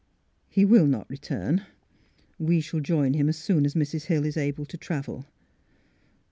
"He 0.49 0.65
will 0.65 0.87
not 0.87 1.07
return. 1.11 1.63
We 2.39 2.59
shall 2.59 2.79
join 2.79 3.13
him 3.13 3.29
as 3.29 3.37
soon 3.37 3.67
as 3.67 3.75
Mrs. 3.75 4.05
Hill 4.05 4.25
is 4.25 4.35
able 4.35 4.65
to 4.65 4.75
travel." 4.75 5.27